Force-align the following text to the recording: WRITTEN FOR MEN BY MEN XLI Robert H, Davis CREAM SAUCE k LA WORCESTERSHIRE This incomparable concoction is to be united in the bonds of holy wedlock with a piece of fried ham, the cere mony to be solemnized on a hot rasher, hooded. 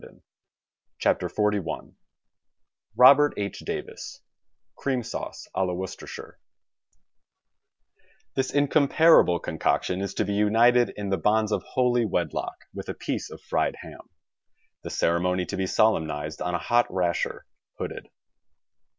WRITTEN 0.03 1.29
FOR 1.29 1.51
MEN 1.51 1.61
BY 1.61 1.61
MEN 1.61 1.61
XLI 1.91 1.95
Robert 2.95 3.33
H, 3.37 3.59
Davis 3.59 4.19
CREAM 4.75 5.03
SAUCE 5.03 5.43
k 5.43 5.51
LA 5.61 5.73
WORCESTERSHIRE 5.75 6.39
This 8.33 8.49
incomparable 8.51 9.37
concoction 9.37 10.01
is 10.01 10.15
to 10.15 10.25
be 10.25 10.33
united 10.33 10.89
in 10.97 11.09
the 11.09 11.19
bonds 11.19 11.51
of 11.51 11.61
holy 11.61 12.05
wedlock 12.05 12.65
with 12.73 12.89
a 12.89 12.95
piece 12.95 13.29
of 13.29 13.41
fried 13.41 13.75
ham, 13.83 14.09
the 14.81 14.89
cere 14.89 15.19
mony 15.19 15.45
to 15.45 15.55
be 15.55 15.67
solemnized 15.67 16.41
on 16.41 16.55
a 16.55 16.65
hot 16.71 16.87
rasher, 16.89 17.45
hooded. 17.77 18.09